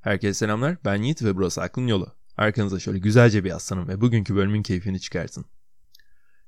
[0.00, 0.76] Herkese selamlar.
[0.84, 2.14] Ben Yiğit ve burası Aklın Yolu.
[2.36, 5.44] Arkanıza şöyle güzelce bir yaslanın ve bugünkü bölümün keyfini çıkartın.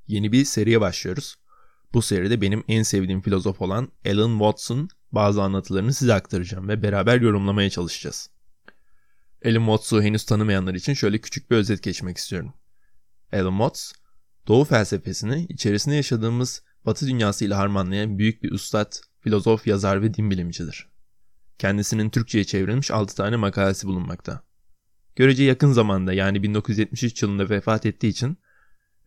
[0.07, 1.37] Yeni bir seriye başlıyoruz.
[1.93, 7.21] Bu seride benim en sevdiğim filozof olan Alan Watson bazı anlatılarını size aktaracağım ve beraber
[7.21, 8.31] yorumlamaya çalışacağız.
[9.45, 12.53] Alan Watts'u henüz tanımayanlar için şöyle küçük bir özet geçmek istiyorum.
[13.33, 13.93] Alan Watts,
[14.47, 20.92] Doğu felsefesini içerisinde yaşadığımız Batı dünyasıyla harmanlayan büyük bir ustad, filozof, yazar ve din bilimcidir.
[21.59, 24.43] Kendisinin Türkçe'ye çevrilmiş 6 tane makalesi bulunmakta.
[25.17, 28.39] Görece yakın zamanda yani 1973 yılında vefat ettiği için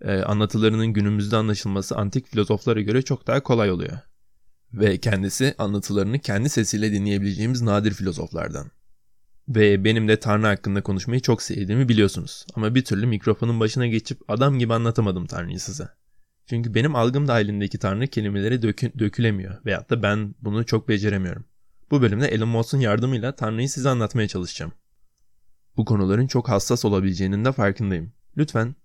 [0.02, 3.97] e, anlatılarının günümüzde anlaşılması antik filozoflara göre çok daha kolay oluyor.
[4.73, 8.72] Ve kendisi anlatılarını kendi sesiyle dinleyebileceğimiz nadir filozoflardan.
[9.50, 12.45] Ve benim de Tanrı hakkında konuşmayı çok sevdiğimi biliyorsunuz.
[12.56, 15.89] Ama bir türlü mikrofonun başına geçip adam gibi anlatamadım Tanrı'yı size.
[16.45, 21.45] Çünkü benim algım dahilindeki Tanrı kelimeleri dökü, dökülemiyor veyahut da ben bunu çok beceremiyorum.
[21.91, 24.73] Bu bölümde Elon Musk'un yardımıyla Tanrı'yı size anlatmaya çalışacağım.
[25.78, 28.14] Bu konuların çok hassas olabileceğinin de farkındayım.
[28.38, 28.75] Lütfen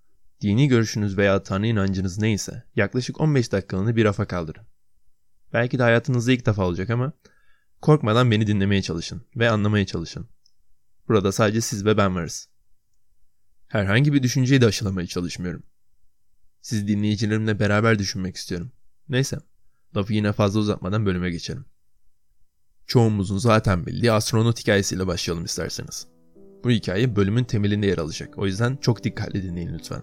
[0.40, 4.66] dini görüşünüz veya Tanrı inancınız neyse yaklaşık 15 dakikalığını bir rafa kaldırın.
[5.52, 7.12] Belki de hayatınızda ilk defa olacak ama
[7.80, 10.28] korkmadan beni dinlemeye çalışın ve anlamaya çalışın.
[11.08, 12.48] Burada sadece siz ve ben varız.
[13.68, 15.62] Herhangi bir düşünceyi de aşılamaya çalışmıyorum.
[16.60, 18.72] Siz dinleyicilerimle beraber düşünmek istiyorum.
[19.08, 19.38] Neyse,
[19.96, 21.64] lafı yine fazla uzatmadan bölüme geçelim.
[22.90, 26.06] Çoğumuzun zaten bildiği astronot hikayesiyle başlayalım isterseniz.
[26.64, 28.38] Bu hikaye bölümün temelinde yer alacak.
[28.38, 30.02] O yüzden çok dikkatli dinleyin lütfen.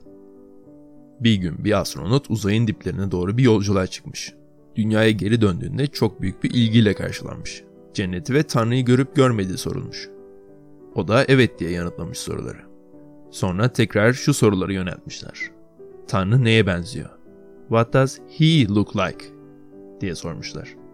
[1.19, 4.33] Bir gün bir astronot uzayın diplerine doğru bir yolculuğa çıkmış.
[4.75, 7.63] Dünyaya geri döndüğünde çok büyük bir ilgiyle karşılanmış.
[7.93, 10.09] Cenneti ve Tanrı'yı görüp görmediği sorulmuş.
[10.95, 12.61] O da evet diye yanıtlamış soruları.
[13.31, 15.51] Sonra tekrar şu soruları yöneltmişler.
[16.07, 17.09] Tanrı neye benziyor?
[17.67, 19.25] What does he look like?
[20.01, 20.86] diye sormuşlar.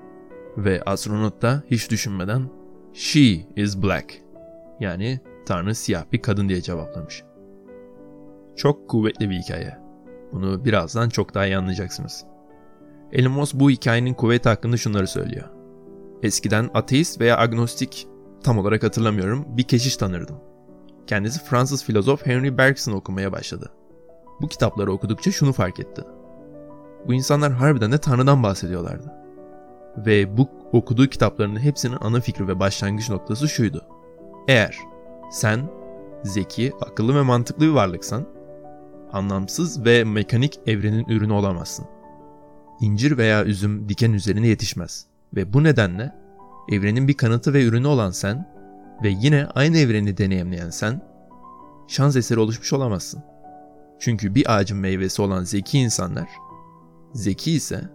[0.57, 2.49] Ve astronot da hiç düşünmeden
[2.93, 3.19] she
[3.55, 4.21] is black
[4.79, 7.23] yani Tanrı siyah bir kadın diye cevaplamış.
[8.55, 9.77] Çok kuvvetli bir hikaye.
[10.33, 12.25] Bunu birazdan çok daha iyi anlayacaksınız.
[13.11, 15.49] Elmos bu hikayenin kuvveti hakkında şunları söylüyor.
[16.23, 18.07] Eskiden ateist veya agnostik
[18.43, 20.37] tam olarak hatırlamıyorum bir keşiş tanırdım.
[21.07, 23.71] Kendisi Fransız filozof Henry Bergson okumaya başladı.
[24.41, 26.01] Bu kitapları okudukça şunu fark etti.
[27.07, 29.13] Bu insanlar harbiden de Tanrı'dan bahsediyorlardı.
[29.97, 33.85] Ve bu okuduğu kitaplarının hepsinin ana fikri ve başlangıç noktası şuydu.
[34.47, 34.77] Eğer
[35.31, 35.69] sen
[36.23, 38.27] zeki, akıllı ve mantıklı bir varlıksan,
[39.11, 41.85] anlamsız ve mekanik evrenin ürünü olamazsın.
[42.81, 45.05] İncir veya üzüm diken üzerine yetişmez
[45.35, 46.15] ve bu nedenle
[46.69, 48.53] evrenin bir kanıtı ve ürünü olan sen
[49.03, 51.01] ve yine aynı evreni deneyimleyen sen,
[51.87, 53.23] şans eseri oluşmuş olamazsın.
[53.99, 56.29] Çünkü bir ağacın meyvesi olan zeki insanlar,
[57.13, 57.89] zeki ise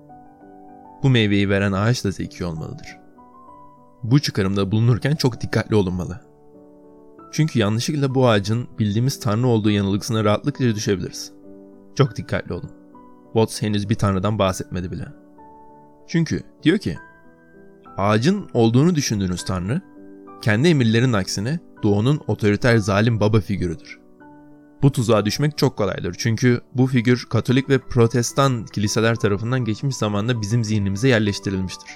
[1.03, 2.97] bu meyveyi veren ağaç da zeki olmalıdır.
[4.03, 6.21] Bu çıkarımda bulunurken çok dikkatli olunmalı.
[7.33, 11.33] Çünkü yanlışlıkla bu ağacın bildiğimiz tanrı olduğu yanılgısına rahatlıkla düşebiliriz.
[11.95, 12.71] Çok dikkatli olun.
[13.25, 15.05] Watts henüz bir tanrıdan bahsetmedi bile.
[16.07, 16.99] Çünkü diyor ki,
[17.97, 19.81] ağacın olduğunu düşündüğünüz tanrı,
[20.43, 24.01] kendi emirlerin aksine doğunun otoriter zalim baba figürüdür.
[24.83, 30.41] Bu tuzağa düşmek çok kolaydır çünkü bu figür Katolik ve Protestan kiliseler tarafından geçmiş zamanda
[30.41, 31.91] bizim zihnimize yerleştirilmiştir.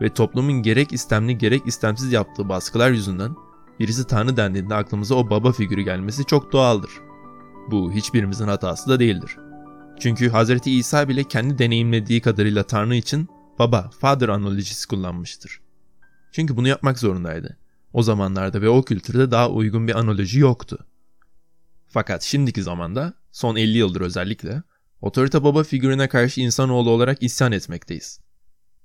[0.00, 3.36] Ve toplumun gerek istemli gerek istemsiz yaptığı baskılar yüzünden
[3.80, 6.90] birisi Tanrı dendiğinde aklımıza o baba figürü gelmesi çok doğaldır.
[7.70, 9.36] Bu hiçbirimizin hatası da değildir.
[10.00, 10.66] Çünkü Hz.
[10.66, 13.28] İsa bile kendi deneyimlediği kadarıyla Tanrı için
[13.58, 15.60] baba, father analojisi kullanmıştır.
[16.32, 17.56] Çünkü bunu yapmak zorundaydı.
[17.92, 20.86] O zamanlarda ve o kültürde daha uygun bir analoji yoktu.
[21.94, 24.62] Fakat şimdiki zamanda, son 50 yıldır özellikle,
[25.00, 28.20] otorite baba figürüne karşı insanoğlu olarak isyan etmekteyiz.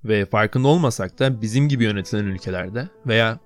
[0.03, 3.39] Ve farkında olmasak da bizim gibi yönetilen ülkelerde veya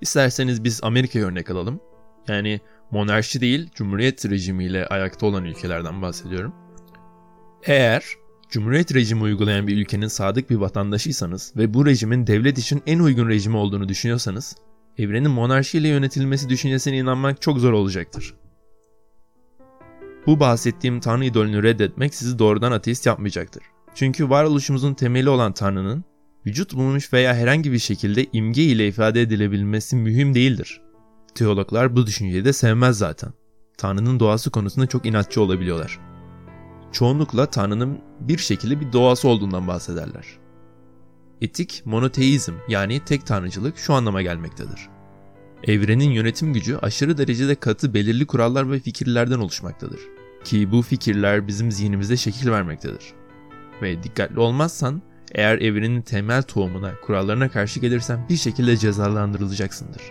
[0.00, 1.80] isterseniz biz Amerika'ya örnek alalım.
[2.28, 2.60] Yani
[2.90, 6.54] monarşi değil, cumhuriyet rejimiyle ayakta olan ülkelerden bahsediyorum.
[7.64, 8.04] Eğer
[8.50, 13.28] cumhuriyet rejimi uygulayan bir ülkenin sadık bir vatandaşıysanız ve bu rejimin devlet için en uygun
[13.28, 14.56] rejimi olduğunu düşünüyorsanız,
[14.98, 18.34] evrenin monarşiyle yönetilmesi düşüncesine inanmak çok zor olacaktır.
[20.28, 23.62] Bu bahsettiğim tanrı idolünü reddetmek sizi doğrudan ateist yapmayacaktır.
[23.94, 26.04] Çünkü varoluşumuzun temeli olan tanrının
[26.46, 30.80] vücut bulmuş veya herhangi bir şekilde imge ile ifade edilebilmesi mühim değildir.
[31.34, 33.32] Teologlar bu düşünceyi de sevmez zaten.
[33.78, 35.98] Tanrı'nın doğası konusunda çok inatçı olabiliyorlar.
[36.92, 40.26] Çoğunlukla Tanrı'nın bir şekilde bir doğası olduğundan bahsederler.
[41.40, 44.88] Etik monoteizm yani tek tanrıcılık şu anlama gelmektedir.
[45.64, 50.00] Evrenin yönetim gücü aşırı derecede katı belirli kurallar ve fikirlerden oluşmaktadır.
[50.44, 53.04] Ki bu fikirler bizim zihnimizde şekil vermektedir.
[53.82, 55.02] Ve dikkatli olmazsan
[55.32, 60.02] eğer evrenin temel tohumuna, kurallarına karşı gelirsen bir şekilde cezalandırılacaksındır.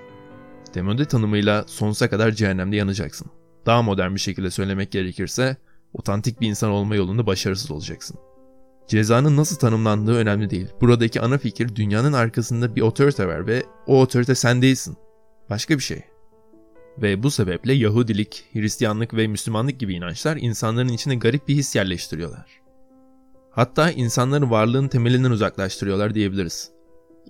[0.73, 3.27] Demode tanımıyla sonsuza kadar cehennemde yanacaksın.
[3.65, 5.57] Daha modern bir şekilde söylemek gerekirse
[5.93, 8.17] otantik bir insan olma yolunda başarısız olacaksın.
[8.87, 10.67] Cezanın nasıl tanımlandığı önemli değil.
[10.81, 14.97] Buradaki ana fikir dünyanın arkasında bir otorite var ve o otorite sen değilsin.
[15.49, 16.03] Başka bir şey.
[16.97, 22.61] Ve bu sebeple Yahudilik, Hristiyanlık ve Müslümanlık gibi inançlar insanların içine garip bir his yerleştiriyorlar.
[23.51, 26.71] Hatta insanların varlığın temelinden uzaklaştırıyorlar diyebiliriz.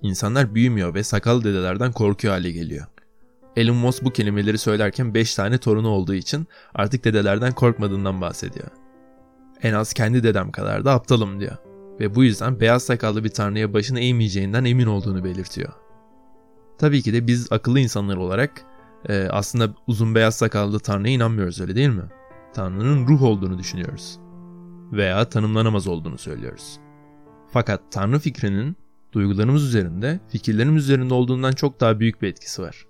[0.02, 2.86] İnsanlar büyümüyor ve sakal dedelerden korkuyor hale geliyor.
[3.56, 8.68] Elon Musk bu kelimeleri söylerken 5 tane torunu olduğu için artık dedelerden korkmadığından bahsediyor.
[9.62, 11.56] En az kendi dedem kadar da aptalım diyor.
[12.00, 15.72] Ve bu yüzden beyaz sakallı bir tanrıya başını eğmeyeceğinden emin olduğunu belirtiyor.
[16.78, 18.62] Tabii ki de biz akıllı insanlar olarak
[19.08, 22.04] e, aslında uzun beyaz sakallı tanrıya inanmıyoruz öyle değil mi?
[22.54, 24.18] Tanrı'nın ruh olduğunu düşünüyoruz.
[24.92, 26.78] Veya tanımlanamaz olduğunu söylüyoruz.
[27.52, 28.76] Fakat tanrı fikrinin
[29.12, 32.86] duygularımız üzerinde, fikirlerimiz üzerinde olduğundan çok daha büyük bir etkisi var.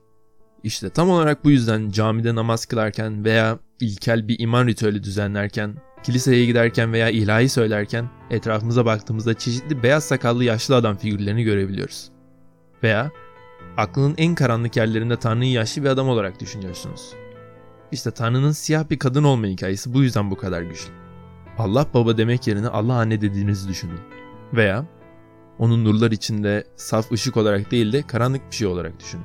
[0.63, 6.47] İşte tam olarak bu yüzden camide namaz kılarken veya ilkel bir iman ritüeli düzenlerken, kiliseye
[6.47, 12.11] giderken veya ilahi söylerken etrafımıza baktığımızda çeşitli beyaz sakallı yaşlı adam figürlerini görebiliyoruz.
[12.83, 13.11] Veya
[13.77, 17.15] aklının en karanlık yerlerinde Tanrı'yı yaşlı bir adam olarak düşünüyorsunuz.
[17.93, 20.93] İşte Tanrı'nın siyah bir kadın olma hikayesi bu yüzden bu kadar güçlü.
[21.59, 24.01] Allah baba demek yerine Allah anne dediğinizi düşünün.
[24.53, 24.87] Veya
[25.59, 29.25] onun nurlar içinde saf ışık olarak değil de karanlık bir şey olarak düşünün.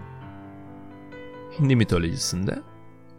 [1.60, 2.62] Hindi mitolojisinde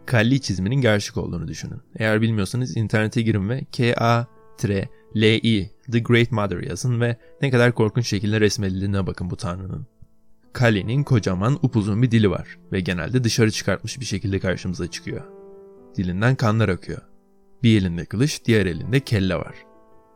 [0.05, 1.81] Kalli çiziminin gerçek olduğunu düşünün.
[1.95, 8.41] Eğer bilmiyorsanız internete girin ve K-A-L-I The Great Mother yazın ve ne kadar korkunç şekilde
[8.41, 9.87] resmedildiğine bakın bu tanrının.
[10.55, 15.23] Kali'nin kocaman upuzun bir dili var ve genelde dışarı çıkartmış bir şekilde karşımıza çıkıyor.
[15.97, 17.01] Dilinden kanlar akıyor.
[17.63, 19.55] Bir elinde kılıç, diğer elinde kelle var.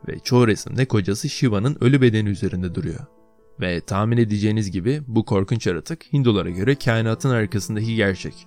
[0.08, 3.00] Ve çoğu resimde kocası Shiva'nın ölü bedeni üzerinde duruyor.
[3.60, 8.46] Ve tahmin edeceğiniz gibi bu korkunç yaratık Hindulara göre kainatın arkasındaki gerçek.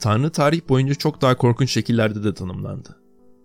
[0.00, 2.96] Tanrı tarih boyunca çok daha korkunç şekillerde de tanımlandı.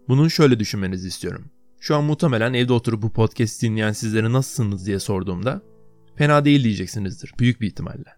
[0.08, 1.46] Bunun şöyle düşünmenizi istiyorum.
[1.80, 5.71] Şu an muhtemelen evde oturup bu podcast dinleyen sizlere nasılsınız diye sorduğumda
[6.16, 8.16] fena değil diyeceksinizdir büyük bir ihtimalle.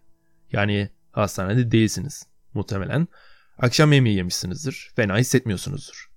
[0.52, 2.24] Yani hastanede değilsiniz.
[2.54, 3.08] Muhtemelen
[3.58, 6.10] akşam yemeği yemişsinizdir, fena hissetmiyorsunuzdur.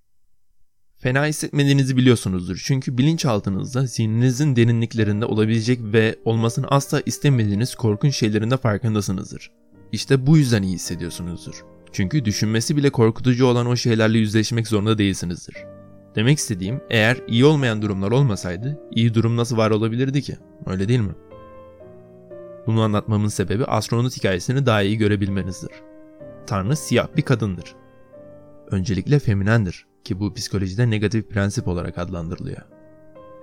[0.98, 8.56] Fena hissetmediğinizi biliyorsunuzdur çünkü bilinçaltınızda zihninizin derinliklerinde olabilecek ve olmasını asla istemediğiniz korkunç şeylerin de
[8.56, 9.50] farkındasınızdır.
[9.92, 11.64] İşte bu yüzden iyi hissediyorsunuzdur.
[11.92, 15.56] Çünkü düşünmesi bile korkutucu olan o şeylerle yüzleşmek zorunda değilsinizdir.
[16.14, 20.36] Demek istediğim eğer iyi olmayan durumlar olmasaydı iyi durum nasıl var olabilirdi ki?
[20.66, 21.14] Öyle değil mi?
[22.66, 25.70] Bunu anlatmamın sebebi astronot hikayesini daha iyi görebilmenizdir.
[26.46, 27.74] Tanrı siyah bir kadındır.
[28.70, 32.62] Öncelikle feminendir ki bu psikolojide negatif prensip olarak adlandırılıyor.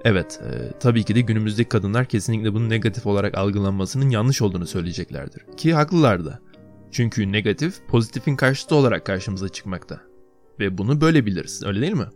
[0.03, 5.45] Evet, e, tabii ki de günümüzdeki kadınlar kesinlikle bunun negatif olarak algılanmasının yanlış olduğunu söyleyeceklerdir.
[5.57, 6.39] Ki haklılar da.
[6.91, 10.01] Çünkü negatif pozitifin karşıtı olarak karşımıza çıkmakta.
[10.59, 12.07] Ve bunu böyle biliriz, öyle değil mi?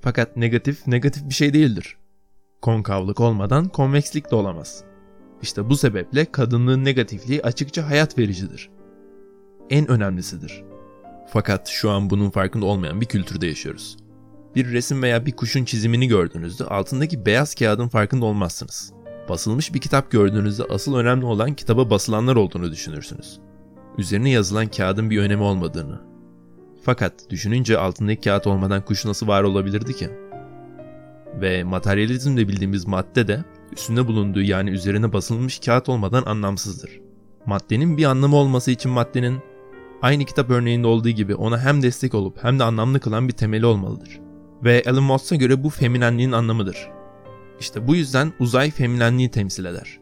[0.00, 1.96] Fakat negatif negatif bir şey değildir.
[2.62, 4.84] Konkavlık olmadan konvekslik de olamaz.
[5.42, 8.70] İşte bu sebeple kadınlığın negatifliği açıkça hayat vericidir.
[9.70, 10.64] En önemlisidir.
[11.32, 13.96] Fakat şu an bunun farkında olmayan bir kültürde yaşıyoruz.
[14.54, 18.92] Bir resim veya bir kuşun çizimini gördüğünüzde altındaki beyaz kağıdın farkında olmazsınız.
[19.28, 23.40] Basılmış bir kitap gördüğünüzde asıl önemli olan kitaba basılanlar olduğunu düşünürsünüz.
[23.98, 26.00] Üzerine yazılan kağıdın bir önemi olmadığını.
[26.84, 30.10] Fakat düşününce altındaki kağıt olmadan kuş nasıl var olabilirdi ki?
[31.40, 37.00] Ve materyalizmde bildiğimiz madde de üstünde bulunduğu yani üzerine basılmış kağıt olmadan anlamsızdır.
[37.46, 39.40] Maddenin bir anlamı olması için maddenin
[40.02, 43.66] aynı kitap örneğinde olduğu gibi ona hem destek olup hem de anlamlı kılan bir temeli
[43.66, 44.20] olmalıdır.
[44.64, 46.90] Ve Elon Musk'a göre bu feminenliğin anlamıdır.
[47.60, 50.00] İşte bu yüzden uzay feminenliği temsil eder.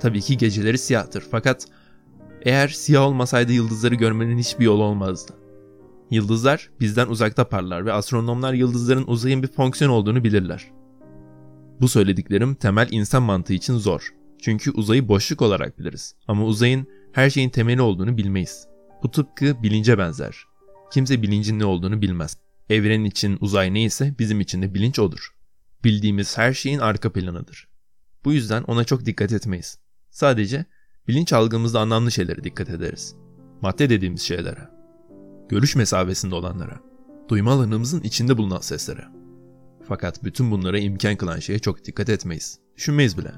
[0.00, 1.66] Tabii ki geceleri siyahtır fakat
[2.42, 5.32] eğer siyah olmasaydı yıldızları görmenin hiçbir yolu olmazdı.
[6.10, 10.77] Yıldızlar bizden uzakta parlar ve astronomlar yıldızların uzayın bir fonksiyon olduğunu bilirler.
[11.80, 14.14] Bu söylediklerim temel insan mantığı için zor.
[14.42, 16.14] Çünkü uzayı boşluk olarak biliriz.
[16.28, 18.66] Ama uzayın her şeyin temeli olduğunu bilmeyiz.
[19.02, 20.44] Bu tıpkı bilince benzer.
[20.92, 22.36] Kimse bilincin ne olduğunu bilmez.
[22.70, 25.34] Evren için uzay neyse bizim için de bilinç odur.
[25.84, 27.68] Bildiğimiz her şeyin arka planıdır.
[28.24, 29.78] Bu yüzden ona çok dikkat etmeyiz.
[30.10, 30.64] Sadece
[31.08, 33.14] bilinç algımızda anlamlı şeylere dikkat ederiz.
[33.60, 34.68] Madde dediğimiz şeylere.
[35.48, 36.80] Görüş mesafesinde olanlara.
[37.28, 39.17] Duyma alanımızın içinde bulunan seslere.
[39.88, 42.58] Fakat bütün bunlara imkan kılan şeye çok dikkat etmeyiz.
[42.76, 43.32] Düşünmeyiz bile.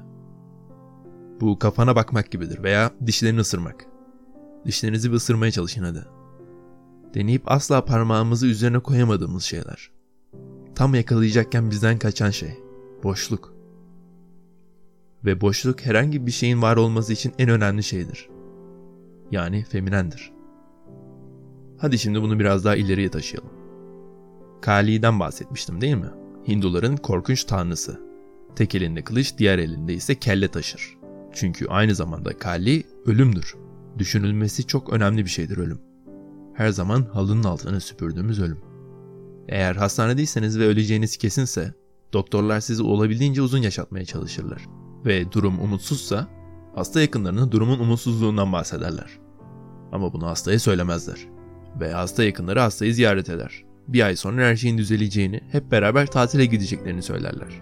[1.41, 3.85] Bu kafana bakmak gibidir veya dişlerini ısırmak.
[4.65, 6.05] Dişlerinizi bir ısırmaya çalışın hadi.
[7.13, 9.91] Deneyip asla parmağımızı üzerine koyamadığımız şeyler.
[10.75, 12.59] Tam yakalayacakken bizden kaçan şey.
[13.03, 13.53] Boşluk.
[15.25, 18.29] Ve boşluk herhangi bir şeyin var olması için en önemli şeydir.
[19.31, 20.31] Yani feminendir.
[21.77, 23.51] Hadi şimdi bunu biraz daha ileriye taşıyalım.
[24.61, 26.20] Kali'den bahsetmiştim değil mi?
[26.47, 27.99] Hinduların korkunç tanrısı.
[28.55, 30.97] Tek elinde kılıç, diğer elinde ise kelle taşır.
[31.33, 33.55] Çünkü aynı zamanda Kali ölümdür.
[33.97, 35.79] Düşünülmesi çok önemli bir şeydir ölüm.
[36.53, 38.61] Her zaman halının altına süpürdüğümüz ölüm.
[39.49, 41.73] Eğer hastanedeyseniz ve öleceğiniz kesinse,
[42.13, 44.67] doktorlar sizi olabildiğince uzun yaşatmaya çalışırlar.
[45.05, 46.27] Ve durum umutsuzsa,
[46.75, 49.19] hasta yakınlarına durumun umutsuzluğundan bahsederler.
[49.91, 51.27] Ama bunu hastaya söylemezler.
[51.79, 53.65] Ve hasta yakınları hastayı ziyaret eder.
[53.93, 57.61] Bir ay sonra her şeyin düzeleceğini, hep beraber tatile gideceklerini söylerler.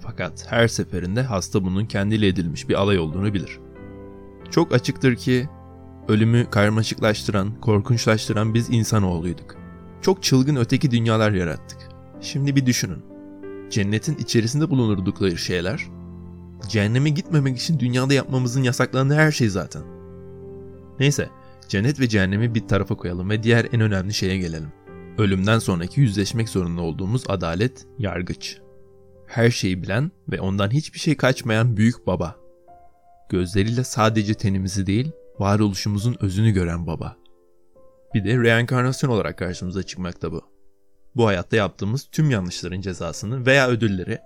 [0.00, 3.58] Fakat her seferinde hasta bunun kendiyle edilmiş bir alay olduğunu bilir.
[4.50, 5.48] Çok açıktır ki
[6.08, 9.56] ölümü karmaşıklaştıran, korkunçlaştıran biz insanoğluyduk.
[10.02, 11.78] Çok çılgın öteki dünyalar yarattık.
[12.20, 13.04] Şimdi bir düşünün.
[13.70, 15.86] Cennetin içerisinde bulunurdukları şeyler,
[16.68, 19.82] cehenneme gitmemek için dünyada yapmamızın yasaklandığı her şey zaten.
[21.00, 21.28] Neyse,
[21.68, 24.72] cennet ve cehennemi bir tarafa koyalım ve diğer en önemli şeye gelelim.
[25.18, 28.58] Ölümden sonraki yüzleşmek zorunda olduğumuz adalet, yargıç.
[29.26, 32.36] Her şeyi bilen ve ondan hiçbir şey kaçmayan büyük baba.
[33.30, 37.16] Gözleriyle sadece tenimizi değil, varoluşumuzun özünü gören baba.
[38.14, 40.42] Bir de reenkarnasyon olarak karşımıza çıkmakta bu.
[41.14, 44.18] Bu hayatta yaptığımız tüm yanlışların cezasını veya ödülleri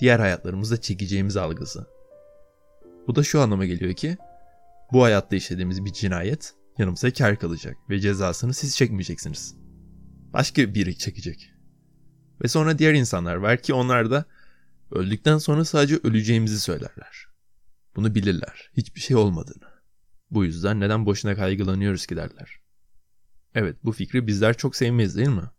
[0.00, 1.86] diğer hayatlarımızda çekeceğimiz algısı.
[3.06, 4.16] Bu da şu anlama geliyor ki
[4.92, 9.67] bu hayatta işlediğimiz bir cinayet yanımıza kar kalacak ve cezasını siz çekmeyeceksiniz.
[10.32, 11.52] Başka biri çekecek.
[12.42, 14.24] Ve sonra diğer insanlar var ki onlar da
[14.90, 17.26] öldükten sonra sadece öleceğimizi söylerler.
[17.96, 18.70] Bunu bilirler.
[18.76, 19.68] Hiçbir şey olmadığını.
[20.30, 22.60] Bu yüzden neden boşuna kaygılanıyoruz ki derler.
[23.54, 25.50] Evet bu fikri bizler çok sevmeyiz değil mi?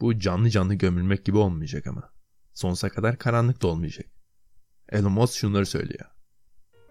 [0.00, 2.12] Bu canlı canlı gömülmek gibi olmayacak ama.
[2.54, 4.06] Sonsuza kadar karanlık da olmayacak.
[4.88, 6.04] Elon Musk şunları söylüyor.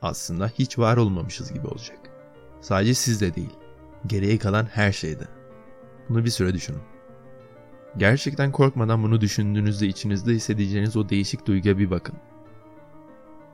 [0.02, 2.00] Aslında hiç var olmamışız gibi olacak.
[2.62, 3.54] Sadece sizde değil.
[4.08, 5.28] Geriye kalan her şeyde.
[6.10, 6.82] Bunu bir süre düşünün.
[7.98, 12.16] Gerçekten korkmadan bunu düşündüğünüzde içinizde hissedeceğiniz o değişik duyguya bir bakın.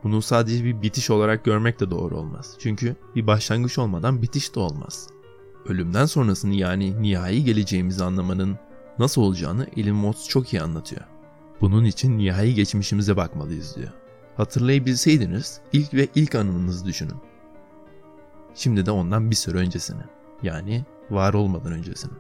[0.04, 2.56] Bunu sadece bir bitiş olarak görmek de doğru olmaz.
[2.60, 5.08] Çünkü bir başlangıç olmadan bitiş de olmaz.
[5.66, 8.58] Ölümden sonrasını yani nihai geleceğimizi anlamanın
[9.00, 11.02] nasıl olacağını Elon Musk çok iyi anlatıyor.
[11.62, 13.92] Bunun için nihai geçmişimize bakmalıyız diyor.
[14.38, 17.18] Hatırlayabilseydiniz ilk ve ilk anınızı düşünün.
[18.56, 20.02] Şimdi de ondan bir süre öncesini.
[20.44, 22.14] Yani var olmadan öncesini.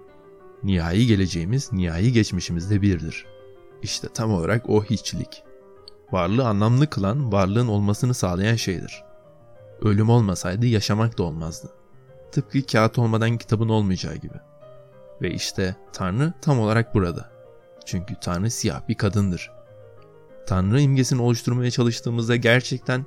[0.64, 3.26] Nihai geleceğimiz nihai geçmişimizde birdir.
[3.82, 5.44] İşte tam olarak o hiçlik.
[6.12, 9.04] Varlığı anlamlı kılan, varlığın olmasını sağlayan şeydir.
[9.82, 11.70] Ölüm olmasaydı yaşamak da olmazdı.
[12.32, 14.38] Tıpkı kağıt olmadan kitabın olmayacağı gibi.
[15.22, 17.32] Ve işte Tanrı tam olarak burada.
[17.86, 19.52] Çünkü Tanrı siyah bir kadındır.
[20.48, 23.06] Tanrı imgesini oluşturmaya çalıştığımızda gerçekten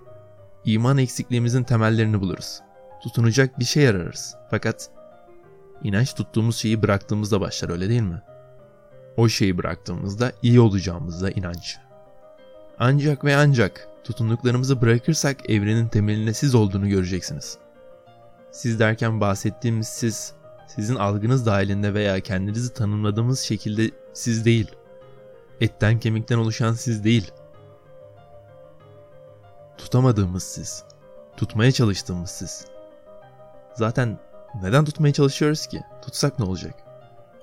[0.65, 2.61] iman eksikliğimizin temellerini buluruz.
[3.03, 4.37] Tutunacak bir şey ararız.
[4.51, 4.91] Fakat
[5.85, 8.23] inanç tuttuğumuz şeyi bıraktığımızda başlar öyle değil mi?
[9.17, 11.77] O şeyi bıraktığımızda iyi olacağımızda inanç.
[12.79, 17.59] Ancak ve ancak tutunduklarımızı bırakırsak evrenin temeline siz olduğunu göreceksiniz.
[18.51, 20.33] Siz derken bahsettiğimiz siz,
[20.67, 24.71] sizin algınız dahilinde veya kendinizi tanımladığımız şekilde siz değil.
[25.61, 27.31] Etten kemikten oluşan siz değil.
[29.79, 30.85] Tutamadığımız siz.
[31.37, 32.67] Tutmaya çalıştığımız siz.
[33.75, 34.19] Zaten
[34.63, 35.83] neden tutmaya çalışıyoruz ki?
[36.03, 36.75] Tutsak ne olacak?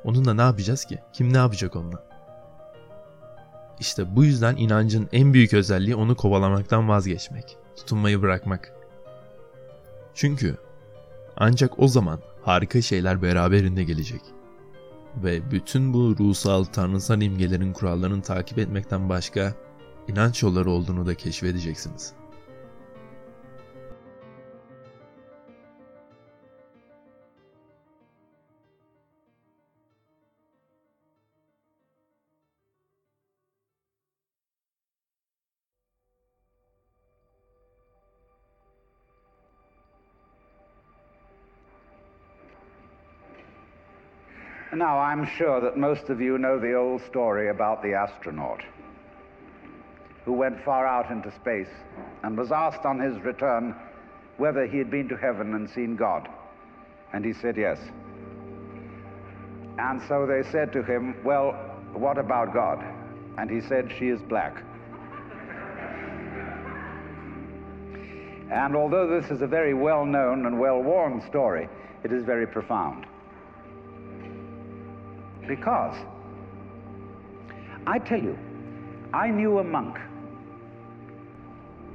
[0.03, 1.00] Onunla ne yapacağız ki?
[1.13, 2.03] Kim ne yapacak onunla?
[3.80, 7.58] İşte bu yüzden inancın en büyük özelliği onu kovalamaktan vazgeçmek.
[7.75, 8.74] Tutunmayı bırakmak.
[10.13, 10.58] Çünkü
[11.38, 14.22] ancak o zaman harika şeyler beraberinde gelecek.
[15.24, 19.53] Ve bütün bu ruhsal, tanrısal imgelerin kurallarını takip etmekten başka
[20.08, 22.20] inanç yolları olduğunu da keşfedeceksiniz.''
[44.73, 48.61] Now, I'm sure that most of you know the old story about the astronaut
[50.23, 51.67] who went far out into space
[52.23, 53.75] and was asked on his return
[54.37, 56.29] whether he had been to heaven and seen God.
[57.11, 57.79] And he said yes.
[59.77, 61.51] And so they said to him, Well,
[61.93, 62.81] what about God?
[63.37, 64.63] And he said, She is black.
[68.49, 71.67] and although this is a very well known and well worn story,
[72.05, 73.05] it is very profound.
[75.48, 75.95] Because
[77.88, 78.38] I tell you,
[79.13, 79.98] I knew a monk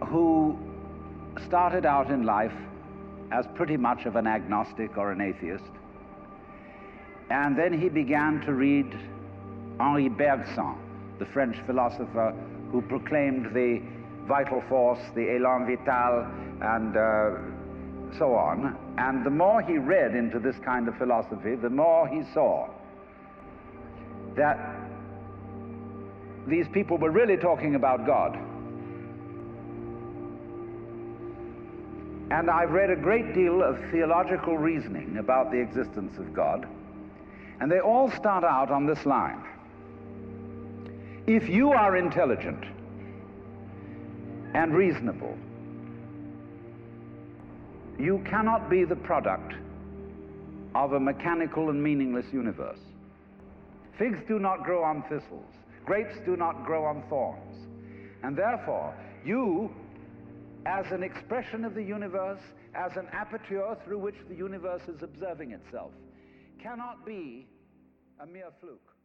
[0.08, 0.58] who
[1.46, 2.52] started out in life
[3.32, 5.64] as pretty much of an agnostic or an atheist.
[7.30, 8.86] And then he began to read
[9.80, 10.76] Henri Bergson,
[11.18, 12.34] the French philosopher
[12.70, 13.82] who proclaimed the
[14.26, 16.26] vital force, the élan vital,
[16.60, 18.76] and uh, so on.
[18.98, 22.68] And the more he read into this kind of philosophy, the more he saw
[24.36, 24.76] that
[26.46, 28.38] these people were really talking about God.
[32.30, 36.66] And I've read a great deal of theological reasoning about the existence of God,
[37.60, 39.42] and they all start out on this line.
[41.26, 42.64] If you are intelligent
[44.54, 45.36] and reasonable,
[47.98, 49.54] you cannot be the product
[50.74, 52.78] of a mechanical and meaningless universe.
[53.98, 55.52] Figs do not grow on thistles,
[55.84, 57.66] grapes do not grow on thorns.
[58.22, 59.70] And therefore, you,
[60.66, 62.40] as an expression of the universe,
[62.74, 65.92] as an aperture through which the universe is observing itself,
[66.62, 67.46] cannot be
[68.20, 68.95] a mere fluke.